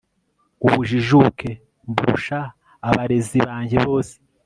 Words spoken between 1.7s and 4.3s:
mburusha abarezi banjye bose